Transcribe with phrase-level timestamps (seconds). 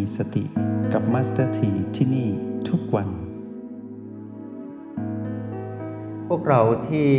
[0.00, 0.44] มีสติ
[0.92, 2.28] กับมาสเตอร์ทีที่นี่
[2.68, 3.08] ทุกวัน
[6.28, 7.10] พวกเราที่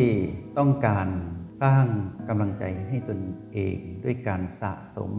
[0.58, 1.08] ต้องการ
[1.62, 1.86] สร้าง
[2.28, 3.20] กำลังใจให้ตน
[3.54, 5.12] เองด้วยการสะสม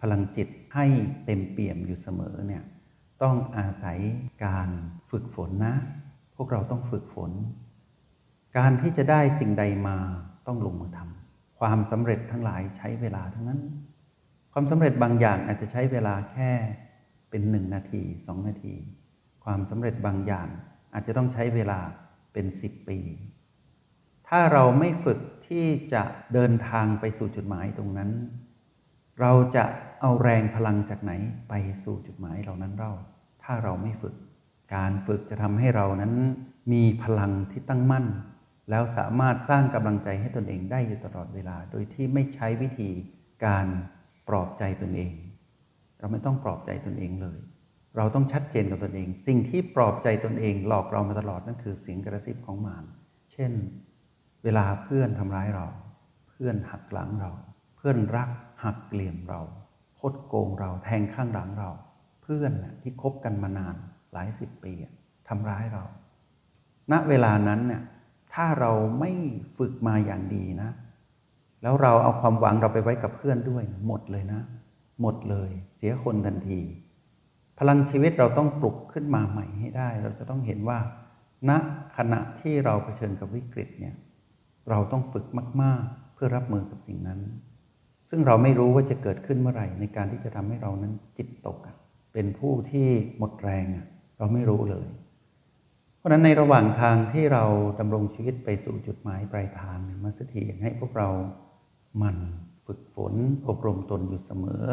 [0.00, 0.86] พลังจิตให้
[1.24, 2.62] เต็มเปี่ยมอยู่เสมอเนี่ย
[3.22, 3.98] ต้องอาศัย
[4.44, 4.68] การ
[5.10, 5.76] ฝึกฝนนะ
[6.36, 7.30] พวกเราต้องฝึกฝน
[8.56, 9.96] การที่จะได้สิ่งใดมา
[10.46, 13.62] ต้องลงมือทำความสำเร็จทั้งหลายใช้เวลาทั้งนั้น
[14.52, 16.52] ความสำเร็จบางอย่างอาจจะใช้เวลาแค่
[17.34, 18.74] เป็นหนึ่งนาทีสองนาที
[19.44, 20.48] ความสำเร็จบางอย่าง
[20.92, 21.80] อาจจะต้องใช้เวลา
[22.32, 22.98] เป็นสิบปี
[24.28, 26.02] ถ้าเราไม่ฝึกที่จะ
[26.34, 28.10] เดินทางไปสู่จุดหมายตรงนั้น
[29.20, 29.64] เราจะ
[30.00, 31.12] เอาแรงพลังจากไหน
[31.48, 32.92] ไปสู่จุดหมายเหล่านั้นเรา
[33.42, 34.14] ถ้าเราไม่ฝึก
[34.74, 36.14] การฝึกจะทำให้เรานั้น
[36.72, 38.06] มีพลังที่ตั้งมั่น
[38.70, 42.90] แล้วสามารถสร้างกำลังใจให้ตนเองได้อยู่ตลอดเวลา โดยที่ไม่ใช้วิธี
[43.44, 43.66] การ
[44.28, 45.14] ปลอบใจตนเอง
[46.04, 47.38] เราไม่ต้องปลอบใจตนเองเลย
[47.96, 52.84] เราต้องชัดเจนกับตนเอง สิ่งที่ปลอบใจตนเอง หลอกเรามาตลอดนั่นคือเสียงกระซิบของมาร
[53.32, 53.52] เช่น
[54.44, 55.66] เวลาเพื่อนทำร้ายเรา
[56.28, 57.30] เพื่อนหักหลังเรา
[57.76, 58.30] เพื่อนรัก
[58.64, 59.40] หักเหลี่ยมเรา
[60.00, 61.70] คดโกงเราแทงข้างหลังเรา
[62.22, 62.52] เพื่อน
[62.82, 63.74] ที่คบกันมานาน
[64.12, 64.72] หลายสิบปี
[65.28, 65.84] ทำร้ายเรา
[66.92, 67.82] ณเวลานั้นเนี่ย
[68.34, 69.10] ถ้าเราไม่
[69.58, 70.70] ฝึกมาอย่างดีนะ
[71.62, 74.42] แล้วเราเอาความหวังเราไปไว้กับเพื่อนด้วยหมดเลยนะ
[75.00, 76.60] หมดเลย เสียคนทันที
[77.58, 80.78] พลังชีวิตเราต้องปลุกขึ้นมาใหม่ให้ได้ เราจะต้องเห็นว่า
[81.48, 81.50] ณ
[81.96, 83.94] ขณะที่เราเผชิญกับวิกฤตเนี่ย
[84.70, 85.26] เราต้องฝึก
[85.62, 87.20] มาก ๆ เพื่อรับมือกับสิ่งนั้น
[88.10, 91.58] ซึ่งเราไม่รู้ว่าจะเกิดขึ้นเมื่อไหร่ในการที่จะทำให้เรานั้นจิตตก
[92.12, 93.64] เป็นผู้ที่หมดแรง
[94.18, 94.88] เราไม่รู้เลย
[95.96, 97.44] เพราะนั้นในระหว่างทางที่เรา
[97.80, 101.08] ดำรงชีวิตไปสู่จุดหมายปลายทางมาสถีอยากให้พวกเรา
[102.02, 102.16] มัน
[102.66, 103.14] ฝึกฝน
[103.48, 104.66] อบรมตนอยู่เสมอ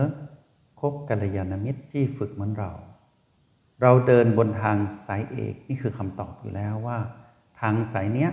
[0.79, 2.71] คบกัลยาณมิตรที่ฝึกเหมือนเรา
[3.81, 6.99] เราเดินบนทางสายเอกนี่คือคำตอบอยู่แล้วว่า
[7.61, 8.31] ทางสายเนี้ย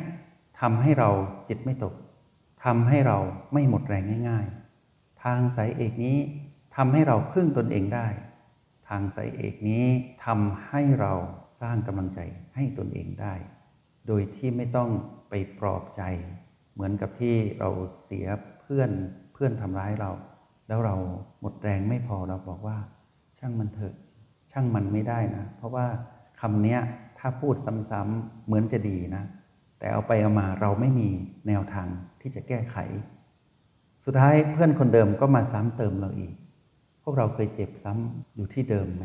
[0.60, 1.10] ทำให้เรา
[1.48, 1.94] จิตไม่ตก
[2.64, 3.18] ทำให้เรา
[3.52, 4.46] ไม่หมดแรงง่าย
[4.84, 6.18] ๆ ทางสายเอกนี้
[6.76, 8.08] ทำให้เราพึ่งตนเองได้
[8.88, 9.84] ทางสายเอกนี้
[10.24, 11.12] ทำให้เรา
[11.60, 12.20] สร้างกำลังใจ
[12.54, 13.34] ให้ตนเองได้
[14.06, 14.90] โดยที่ไม่ต้อง
[15.28, 16.02] ไปปลอบใจ
[16.72, 17.70] เหมือนกับที่เรา
[18.02, 18.26] เสีย
[18.60, 18.90] เพื่อน
[19.40, 20.10] พื่อนทำร้ายเรา
[20.68, 20.96] แล้วเรา
[21.40, 22.76] หมดแรงไม่พอเราบอกว่า
[23.38, 23.94] ช่างมันเถอะ
[24.52, 25.86] ช่างมันไม่ได้นะ เพราะว่า
[26.40, 26.78] คำนี้
[27.18, 27.54] ถ้าพูด
[27.90, 29.24] ซ้ำๆเหมือนจะดีนะ
[29.78, 31.08] แต่เอาไปเอามาเราไม่มี
[31.48, 31.88] แนวทาง
[32.20, 32.76] ที่จะแก้ไข
[34.04, 36.34] สุดท้ายเพื่อนคนเดิมก็มาซ้ำเติมเราอีก
[37.02, 39.04] พวกเราเคยเจ็บซ้ำอยู่ที่เดิมไหม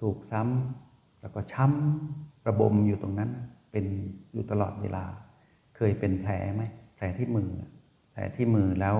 [0.00, 3.30] ถูกซ้ำแล้วก็ช้ำระบมอยู่ตรงนั้น
[3.72, 3.84] เป็น
[4.32, 5.04] อยู่ตลอดเวลา
[5.76, 6.62] เคยเป็นแผลไหม
[6.96, 7.50] แผลที่มือ
[8.36, 8.96] ที่มือแล้ว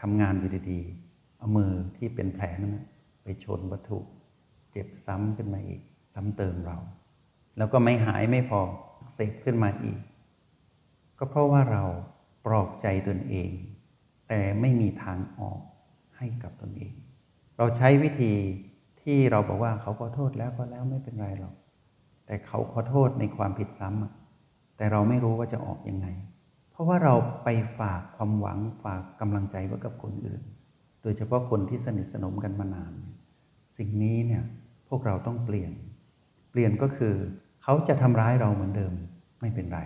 [0.00, 2.76] ทำงานอยู่ดีๆ เอามือที่เป็นแผลนั้น
[3.22, 3.98] ไปชนวัตถุ
[4.72, 5.80] เจ็บซ้ำขึ้นมาอีก
[6.12, 6.78] ซ้ำเติมเรา
[7.56, 8.60] แล้วก็ไม่หายไม่พอ
[9.14, 10.00] เสพขึ้นมาอีก
[11.18, 11.84] ก็เพราะว่าเรา
[12.46, 13.50] ปลอบใจตนเอง
[14.28, 15.60] แต่ไม่มีทางออก
[16.16, 16.94] ให้กับตนเอง
[17.56, 18.32] เราใช้วิธี
[19.02, 21.54] ที่เราบอกว่าเขาขอโทษแล้วก็แล้วไม่เป็นไรหรอก
[22.26, 26.06] แต่เขาขอโทษในความผิดซ้ำแต่เราไม่รู้ว่าจะออกยังไง
[26.74, 27.14] เพราะว่าเรา
[27.44, 27.48] ไป
[27.78, 30.42] ฝากความหวังฝากกำลังใจไว้กับคนอื่น
[31.02, 32.92] โดยเฉพาะคนที่สนิทสนมกันมานาน
[33.76, 34.42] สิ่งนี้เนี่ย
[34.88, 35.72] พวกเราต้องเปลี่ยน
[36.50, 37.14] เปลี่ยนก็คือ
[37.62, 38.92] เขาจะทำร้ายเราเหมือนเดิม
[39.40, 39.80] ไม่เป็นไร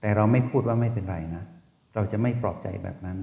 [0.00, 1.44] แต่เราไม่พูดว่าไม่เป็นไรนะ
[1.94, 3.18] เราจะไม่ปลอบใจแบบนั้น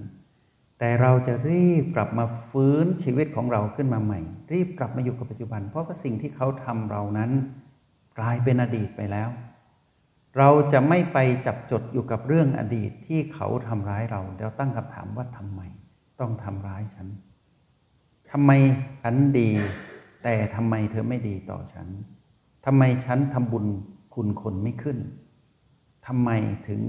[0.80, 4.20] แต่เราจะรีบกลับมาฟื้นชีวิตของเราขึ้นมาใหม่
[4.54, 7.32] รีบกลับมาอยู่กับปัจจุบัน เพราะว่าสิ่งที่เขาทำเรานั้น
[8.20, 9.30] กลายเป็นอดีตไปแล้ว
[10.38, 15.62] เราจะไม่ไปจับจดอยู่กับเรื่องอดีตที่เขาทำร้ายเราแล้วตั้งคำถามว่าทำไม
[16.20, 17.08] ต้องทำร้ายฉัน
[18.32, 18.52] ทำไม
[19.02, 19.50] ฉันดี
[20.24, 21.88] แต่ทำไมเธอไม่ดีต่อฉัน
[22.66, 23.66] ทำไมฉันทำบุญ
[24.16, 24.98] คุณคนไม่ขึ้น
[26.08, 26.30] ทำไม
[26.68, 26.82] ถึง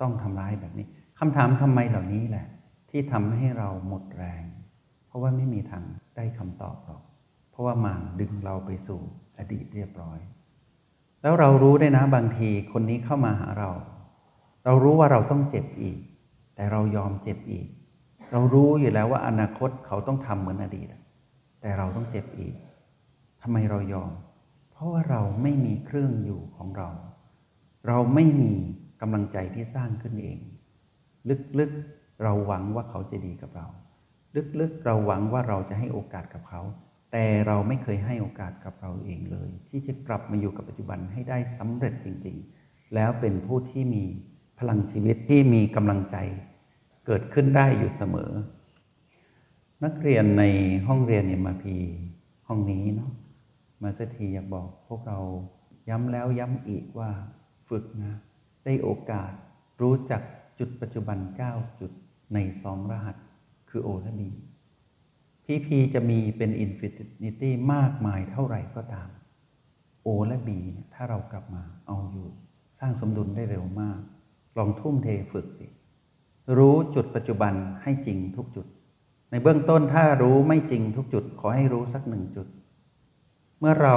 [0.00, 0.86] ต้องทำร้ายแบบนี้
[1.18, 2.46] คำถามทำไมเหล่านี้แหละ
[2.90, 4.44] ที่ทำให้เราหมดแรง
[5.06, 5.84] เพราะว่าไม่มีทาง
[6.16, 7.02] ได้คำตอบหรอก
[7.50, 9.00] เพราะว่ามารดึงเราไปสู่
[9.38, 10.18] อดีตเรียบร้อย
[11.22, 13.70] แล้วเรารู้ได้นะบางทีคนนี้เข้ามาหาเรา
[14.64, 15.98] เรารู้ว่าเราต้องเจ็บอีก
[16.54, 17.66] แต่เรายอมเจ็บอีก
[18.32, 20.88] เรารู้อยู่แล้วว่าอนาคตเขาต้องทำเหมือนอดีต
[21.60, 22.54] แต่เราต้องเจ็บอีก
[23.42, 24.10] ทำไมเรายอม
[24.70, 26.88] เพราะว่าเราไม่มีเครื่องอยู่ของเรา
[27.86, 28.52] เราไม่มี
[29.00, 30.38] กำลังใจที่สร้างขึ้นเอง
[31.58, 33.66] ลึกๆเราหวังว่าเขาจะดีกับเรา
[34.60, 36.62] ลึกๆเราหวังว่าเราจะให้โอกาสกับเขา
[37.12, 44.04] แต่เราไม่เคยให้โอกาสกับเราเองเลย ที่จะกลับมาอยู่กับปัจจุบันให้ได้สำเร็จจริง ๆ แล้วเป็นผู้ที่มี
[44.58, 46.16] พลังชีวิตที่มีกำลังใจ
[47.06, 48.32] เกิดขึ้นได้อยู่เสมอ
[49.84, 50.44] นักเรียนใน
[50.86, 51.76] ห้องเรียน MP
[52.48, 53.12] ห้องนี้เนาะ
[53.82, 55.18] มาสเตอร์ทีอยากบอกพวกเรา
[55.88, 57.10] ย้ำแล้วย้ำอีกว่า
[57.68, 58.14] ฝึกนะ
[58.64, 59.32] ได้โอกาส
[59.80, 60.22] รู้จัก
[60.58, 61.18] จุดปัจจุบัน
[61.50, 61.90] 9 จุด
[62.34, 63.16] ในสองรหัส
[63.70, 64.30] คือ O และ B
[65.50, 69.08] PP จะมีเป็น infinity มากมายเท่าไหร่ก็ตาม
[70.02, 70.60] โอและบี
[70.94, 72.28] ถ้าเรากลับมาเอาอยู่
[72.78, 74.00] สร้างสมดุลได้เร็วมาก
[74.58, 75.66] ลองทุ่มเทฝึกสิ
[76.56, 77.52] รู้จุดปัจจุบัน
[77.82, 78.66] ให้จริงทุกจุด
[79.30, 82.46] ในเบื้องต้นถ้ารู้ไม่จริงทุกจุด ขอให้รู้สักหนึ่งจุด
[83.60, 83.96] เมื่อเรา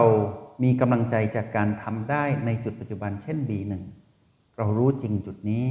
[0.63, 3.73] มีกำลังใจจากการทำได้ในจุดปัจจุบันเช่น B1
[4.57, 5.65] เรารู้จริงจุดนี้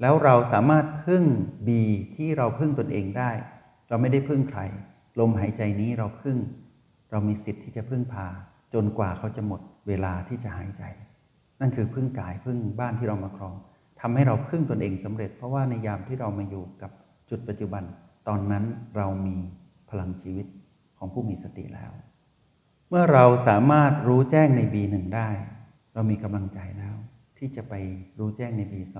[0.00, 1.24] แล้วเราสามารถพึ่ง
[1.66, 1.68] B
[2.16, 3.32] ที่เราพึ่งตนเองได้
[3.88, 4.60] เราไม่ได้พึ่งใคร
[5.20, 6.36] ลมหายใจนี้เราพึ่ง
[7.10, 8.26] เรามีสิทธิ์ที่จะพึ่งพา
[8.74, 10.82] จนกว่าเขาจะหมดเวลาที่จะหายใจ
[11.60, 13.54] นั่นคือพึ่งกายพึ่งบ้านที่เรามาครอง
[14.00, 16.90] ทำให้เราพึ่งตนเองสำเร็จ เพราะว่าในยามที่เรามาอยู่กับ
[17.30, 17.82] จุดปัจจุบัน
[18.28, 18.64] ตอนนั้น
[18.96, 19.36] เรามี
[19.90, 20.46] พลังชีวิต
[20.98, 21.90] ของผู้มีสติแล้ว
[22.88, 25.28] เมื่อเราสามารถรู้แจ้งใน B1 ได้
[25.94, 26.96] เรามีกำลังใจแล้ว
[27.38, 27.74] ที่จะไป
[28.18, 28.96] รู้แจ้งใน B2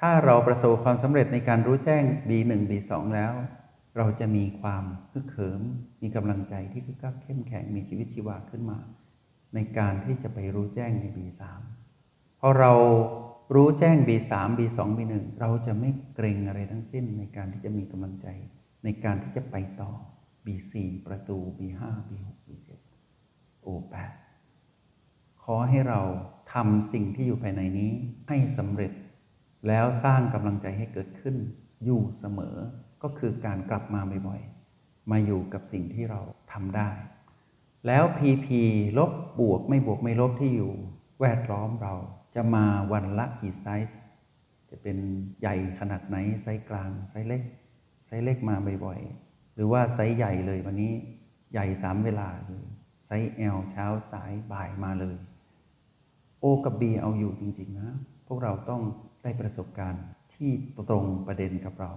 [0.00, 3.32] ถ้าเราประสบความสำเร็จในการรู้แจ้ง B1 B2 แล้ว
[3.96, 5.62] เราจะมีความฮึกเหิม
[6.02, 8.78] มีกำลังใจที่คึกคักเข้มแข็งมีชีวิตชีวาขึ้นมา
[9.54, 11.42] ในการที่จะไปรู้แจ้งใน B3
[12.40, 12.72] พอเรา
[13.54, 18.26] รู้แจ้ง B3 B2 B1 เราจะไม่เกรงอะไรทั้งสิ้นในการที่จะมีกำลังใจ
[18.84, 19.90] ในการที่จะไปต่อ
[20.44, 20.72] B4
[21.06, 22.70] ประตู B5 B6 B7
[23.66, 24.12] O8
[25.42, 26.00] ขอให้เรา
[26.52, 27.92] ทำสิ่งที่อยู่ภายในนี้
[28.28, 28.92] ให้สำเร็จ
[29.68, 31.36] แล้วสร้างกำลังใจให้เกิดขึ้น
[31.84, 32.56] อยู่เสมอ
[33.02, 36.20] ก็คือการกลับมาบ่อยๆ มาอยู่กับสิ่งที่เรา
[36.52, 36.90] ทำได้
[37.86, 38.48] แล้ว PP
[38.98, 40.72] ลบบวกไม่บวกไม่ลบที่อยู่
[41.20, 41.94] แวดล้อมเรา
[42.34, 43.98] จะมาวันละกี่ไซส์
[44.70, 44.96] จะเป็น
[45.40, 47.42] ใหญ่ขนาดไหน ไซส์กลาง ไซส์เล็ก
[48.06, 50.92] ไซส์เล็กมาบ่อยๆ หรือว่าไซส์ใหญ่เลยวันนี้
[51.52, 52.66] ใหญ่สามเวลาเลย
[53.06, 55.16] ไซส์ L เช้าสายบ่ายมาเลย
[56.42, 57.90] O กับ B เอาอยู่จริง ๆ นะ
[58.26, 58.82] พวกเราต้อง
[59.22, 60.04] ได้ประสบการณ์
[60.34, 60.50] ที่
[60.90, 61.92] ตรงประเด็นกับเรา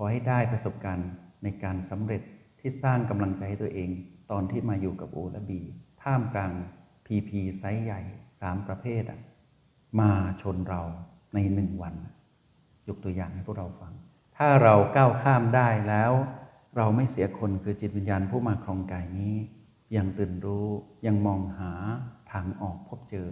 [0.00, 1.10] ขอให้ได้ประสบการณ์
[1.42, 2.22] ในการสำเร็จ
[2.60, 3.90] ที่สร้างกำลังใจให้ตัวเอง
[4.30, 5.50] ตอนที่มาอยู่กับ O และ B
[6.02, 6.52] ท่ามกลาง
[7.06, 8.00] PP ไซส์ใหญ่
[8.34, 9.20] 3 ประเภทอะ
[10.00, 10.10] มา
[10.42, 10.82] ชนเรา
[11.34, 11.94] ในหนึ่งวัน
[12.88, 13.92] ยกตัวอย่างให้พวกเราฟัง
[14.36, 16.12] ถ้าเราก้าวข้ามได้แล้ว
[16.76, 19.34] เราไม่เสียคนคือจิตวิญญาณผู้มาครองกายนี้
[19.96, 20.68] ยังตื่นรู้
[21.06, 21.72] ยังมองหา
[22.32, 23.28] ทางออกพบเจอ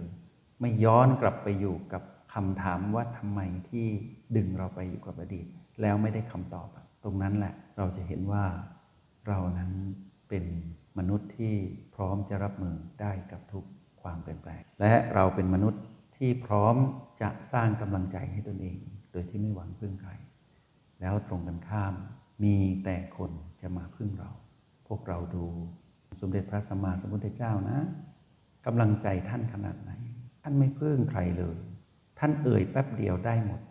[0.59, 2.03] ไม่ย้อนกลับไปอยู่กับ
[2.33, 3.87] คำถามว่าทำไมที่
[4.35, 5.47] ดึงเราไปอยู่กับอดีต
[5.81, 6.67] แล้วไม่ได้คำตอบ
[7.03, 8.45] ตรงนั้นแหละเราจะเห็นว่า
[9.27, 9.71] เรานั้น
[10.29, 10.45] เป็น
[10.97, 11.55] มนุษย์ที่
[11.95, 13.65] พร้อมจะรับมือได้กับทุก
[14.01, 15.83] ความเปลี่ยนแปลง และเราเป็นมนุษย์
[16.17, 16.75] ที่พร้อม
[17.21, 18.77] จะสร้างกำลังใจให้ตนเอง
[19.11, 20.11] โดยที่ไม่หวังพึ่งใคร
[21.01, 21.93] แล้วตรงกันข้าม
[22.43, 23.31] มีแต่คน
[23.61, 24.31] จะมาพึ่งเรา
[24.87, 25.45] พวกเราดู
[26.21, 27.79] สมเด็จพระสัมมาสัมพุทธเจ้านะ
[28.65, 29.91] กำลังใจท่านขนาดไหน
[30.41, 31.57] ท่านไม่พึ่งใครเลย
[32.19, 33.61] ท่านเอ่ยแป๊บเดียวได้หมด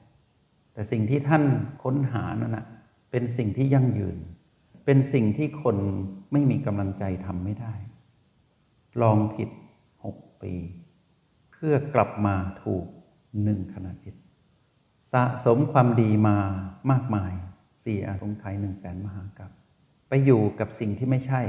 [0.76, 1.44] แต่สิ่งที่ท่าน
[1.82, 2.66] ค้นหานั่นนะ
[3.10, 4.18] เป็นสิ่งที่ยั่งยืน
[4.84, 5.76] เป็นสิ่งที่คน
[6.32, 7.74] ไม่มีกำลังใจทำไม่ได้
[9.02, 9.48] ลองผิด
[10.04, 10.54] หกปี
[11.52, 12.84] เพื่อกลับมาถูก
[13.42, 14.14] หนึ่งขณะจิต
[15.12, 16.36] สะสมความดีมา
[16.90, 17.32] มากมาย
[17.84, 19.50] สี่อาสงไขยหนึ่งแสนมหากับ
[20.08, 21.42] ไปอยู่กับสิ่งที่ไม่ใช่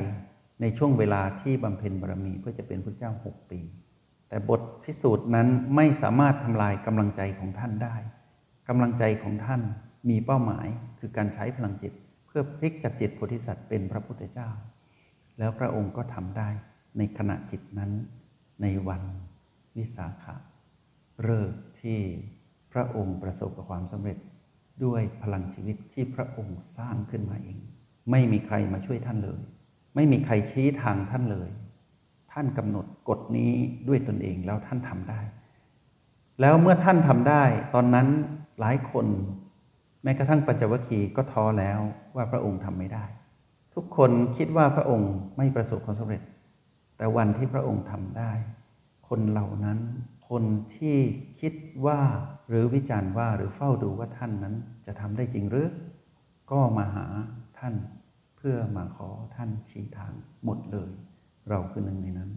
[0.61, 3.59] ในช่วงเวลาที่บำเพ็ญบารมีเพื่อจะเป็นพระเจ้าหกปี
[4.29, 7.95] แต่บทพิสูจน์นั้นไม่สามารถทำลายกำลังใจของท่านได้
[8.67, 9.61] กำลังใจของท่าน
[10.09, 10.67] มีเป้าหมาย
[10.99, 11.93] คือการใช้พลังจิต
[12.27, 14.49] เพื่อพลิกจากจิตโพธิสัตว์เป็นพระพุทธเจ้า
[15.39, 16.49] แล้วพระองค์ก็ทำได้
[16.97, 17.91] ในขณะจิตนั้น
[18.61, 19.03] ในวัน
[19.77, 20.35] วิสาขะ
[21.23, 21.45] เริ่
[21.81, 21.99] ที่
[22.71, 24.17] พระองค์ประสบกับความสำเร็จ
[24.85, 27.59] ด้วยพลังชีวิตที่พระองค์สร้างขึ้นมาเอง
[28.11, 29.41] ไม่มีใครมาช่วยท่านเลย
[29.95, 31.49] ไม่มีใครชี้ทางท่านเลย
[32.31, 33.51] ท่านกำหนดกฎนี้
[33.87, 35.21] ด้วยตนเองแล้วท่านทำได้
[36.41, 38.07] แล้วเมื่อท่านทำได้ ตอนนั้น
[38.59, 39.05] หลายคน
[40.03, 41.79] แม้กระทั่งปัญจวัคคีย์ก็ท้อแล้ว
[42.15, 43.05] ว่าพระองค์ทำไม่ได้
[43.75, 46.21] ทุกคนคิดว่าพระองค์ไม่ประสบความสำเร็จ
[46.97, 48.31] แต่วันที่พระองค์ทำได้
[49.09, 49.79] คนเหล่านั้น
[50.29, 50.43] คน
[50.75, 50.97] ที่
[51.39, 51.53] คิด
[51.85, 51.99] ว่า
[52.49, 55.69] หรือวิจารณ์ว่าหรือเฝ้าดูว่าท่านนั้นจะทำได้จริงหรือ
[56.51, 57.05] ก็มาหา
[57.59, 57.75] ท่าน
[58.37, 60.13] เพื่อมาขอท่านชี้ทาง
[60.45, 60.91] หมดเลย
[61.49, 62.31] เราคือหนึ่งในนั้น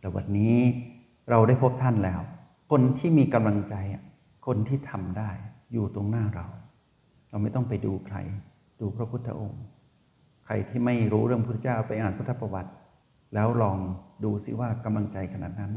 [0.00, 0.56] แต่วันนี้
[1.30, 2.20] เราได้พบท่านแล้ว
[2.70, 3.74] คนที่มีกำลังใจ
[4.46, 5.30] คนที่ทำได้
[5.72, 6.46] อยู่ตรงหน้าเรา
[7.30, 8.16] เราไม่ต้องไปดูใคร
[8.80, 9.64] ดูพระพุทธองค์
[10.44, 12.70] ใครที่ไม่รู้เรื่องพุทธเจ้าไปอ่านพุทธประวัติ
[13.34, 13.78] แล้วลอง
[14.24, 15.72] ดูซิว่ากำลังใจขนาดนั้น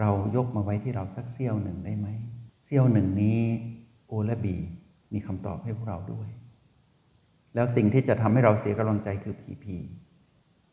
[0.00, 2.08] เรายกมาไว้ที่เราสักเสี้ยวหนึ่งได้ไหม
[2.64, 3.40] เสี้ยวหนึ่งนี้
[4.06, 4.56] โอและบี
[5.12, 6.28] มีคำตอบให้พวกเราด้วย
[7.54, 9.76] แล้วสิ่งที่จะทำให้เราเสียกำลังใจคือผีผี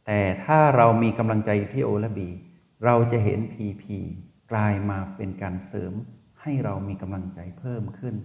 [0.05, 2.29] แต่ถ้าเรามีกำลังใจอยู่ที่โอและบี
[2.85, 3.83] เราจะเห็น PP
[4.51, 5.93] กลายมาเป็นการเสริม
[6.41, 8.15] ให้เรามีกำลังใจเพิ่มขึ้น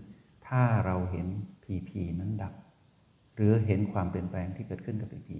[0.48, 1.26] ถ้าเราเห็น
[1.64, 1.90] PP
[2.20, 2.54] นั้นดับ
[3.34, 5.30] หรือเห็นความเปลี่ยนแปลงที่เกิดขึ้นกับ PP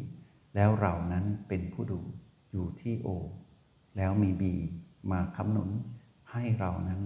[0.55, 2.01] แล้วเรานั้นเป็นผู้ดู
[2.53, 3.09] อยู่ที่ O
[3.97, 4.43] แล้วมี B
[5.13, 5.71] มาคำหนุน
[6.33, 7.03] ให้เรานั้น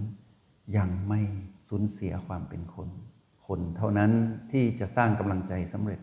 [0.77, 1.21] ยังไม่
[1.67, 2.89] สูญเสียความเป็นคน
[3.47, 4.11] คนเท่านั้น
[4.51, 6.01] ที่จะสร้างกำลังใจสำเร็จ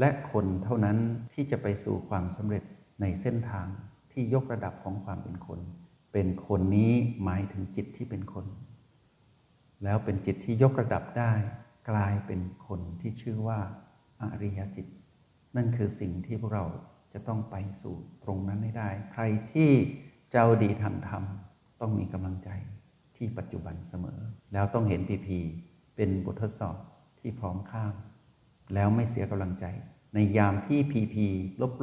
[0.00, 0.98] และคนเท่านั้น
[1.34, 2.62] ที่จะไปสู่ความสำเร็จ
[3.00, 3.66] ในเส้นทาง
[4.12, 5.60] ที่ยกระดับของความเป็นคน
[6.14, 6.92] เป็นคนนี้
[7.24, 8.46] หมายถึงจิตที่เป็นคน
[9.84, 11.32] แล้วเป็นจิตที่ยกระดับได้
[11.90, 13.60] กลายเป็นคนที่ชื่อว่า
[14.22, 14.86] อริยจิต
[15.56, 16.64] นั่นคือสิ่งที่พวกเรา
[17.12, 17.94] จะต้องไปสู่
[18.24, 19.70] ตรงนั้นให้ได้ ใครที่
[20.30, 21.22] เจ้าดีทางธรรม
[21.80, 22.50] ต้องมีกำลังใจ
[23.16, 24.20] ที่ปัจจุบันเสมอ
[24.52, 25.38] แล้วต้องเห็นพีพี
[25.96, 26.76] เป็นบททดสอบ
[27.20, 27.94] ที่พร้อมข้าม
[28.74, 29.64] แล้วไม่เสียกำลังใจ
[30.14, 31.26] ในยามที่พีพี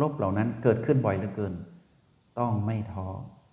[0.01, 1.53] ลบๆเหล่านั้นเกิดขึ้นบ่อยเหลือเกิน
[2.39, 3.07] ต้องไม่ท้อ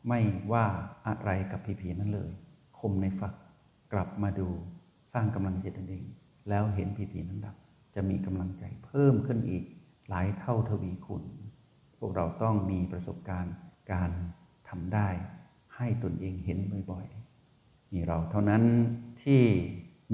[0.07, 0.21] ไม่
[0.53, 0.67] ว่า
[1.07, 2.31] อะไรกับพีพีนั้นเลย
[2.79, 3.35] คมในฝัก
[3.93, 4.49] กลับมาดู
[5.13, 6.05] สร้างกำลังใจตนเอง
[6.49, 7.57] แล้วเห็นพีพีนั้นดับ
[7.95, 9.65] จะมีกำลังใจเพิ่มขึ้นอีก
[10.09, 11.23] หลายเท่าทวีคูณ
[11.99, 13.55] พวกเราต้องมีประสบการณ์
[13.93, 14.11] การ
[14.69, 15.09] ทำได้
[15.77, 16.59] ให้ตนเองเห็น
[16.91, 18.63] บ่อยๆมีเราเท่านั้น
[19.23, 19.43] ที่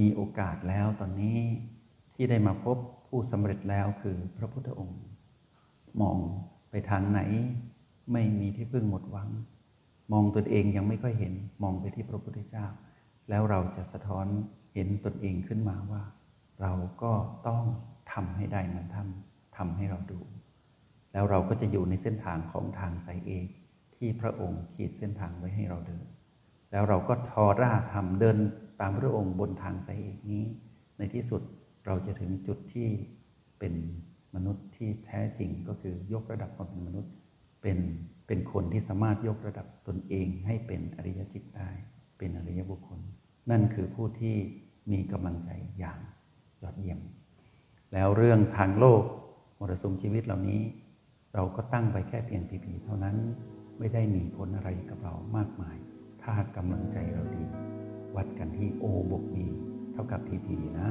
[0.00, 1.38] มีโอกาสแล้วตอนนี้
[2.14, 2.76] ที่ได้มาพบ
[3.08, 5.02] ผู้สำเร็จแล้วคือพระพุทธองค์
[6.00, 6.18] มอง
[6.70, 7.20] ไปทางไหน
[8.12, 9.28] ไม่มีที่พึ่งหมดหวัง
[10.12, 12.66] มองตนเองยังไม่ค่อยเห็นมองไปที่พระพุทธเจ้า
[13.28, 14.26] แล้วเราจะสะท้อน
[14.74, 16.02] เห็นตนเองขึ้นมาว่า
[16.62, 17.12] เราก็
[17.48, 17.62] ต้อง
[18.12, 19.08] ทำให้ได้เหมือนท่าน
[19.56, 20.20] ทำให้เราดู
[21.12, 23.46] แล้วเราก็จะอยู่ในเส้นทางของทางสายเอก
[23.96, 26.04] ที่พระองค์ขีดเส้นทางไว้ให้เราเดิน
[26.70, 28.36] แล้วเราก็ทอร่าทำเดิน
[28.80, 30.44] ตามพระองค์บนทางสายเอกนี้
[30.98, 31.42] ในที่สุด
[31.86, 32.88] เราจะถึงจุดที่
[33.58, 33.74] เป็น
[34.34, 37.12] มนุษย์ที่แท้จริงก็คือยกระดับความเป็นมนุษย์
[37.62, 37.78] เป็น
[38.26, 41.70] เป็นคนที่สามารถยกระดับตนเองให้เป็นอริยจิตได้
[42.18, 43.00] เป็นอริยบุคคล
[43.50, 44.36] นั่นคือผู้ที่
[44.92, 46.00] มีกำลังใจอย่าง
[46.62, 47.00] ยอดเยี่ยม
[47.92, 49.02] แล้วเรื่องทางโลก
[49.58, 50.60] มรสุมชีวิตเหล่านี้
[51.34, 53.16] เราก็ตั้งไปแค่เพียงพีพีเท่านั้น
[53.78, 55.76] ไม่ได้มีผลอะไรกับเรามากมาย
[56.22, 57.44] ถ้ากำลังใจเราดี
[58.16, 59.36] วัดกันที่ O บวก B
[59.92, 60.46] เท่ากับ TP
[60.78, 60.88] นะ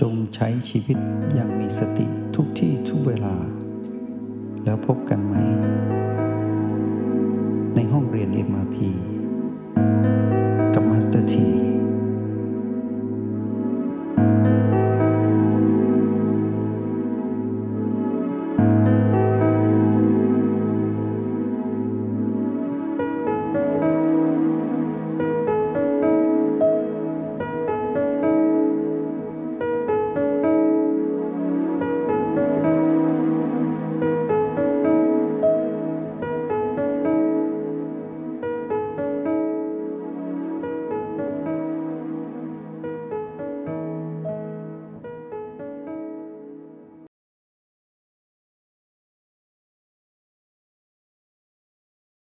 [0.00, 0.98] จงใช้ชีวิต
[1.34, 3.36] อย่างมีสติ ทุกที่ทุกเวลา
[4.64, 5.34] แล้วพบกันใหม่
[7.74, 8.76] ในห้องเรียน MRP
[10.74, 11.48] กับมาสเตอร์ที